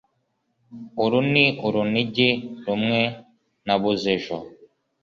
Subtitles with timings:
[1.03, 2.29] Uru ni urunigi
[2.65, 3.01] rumwe
[3.65, 4.37] nabuze ejo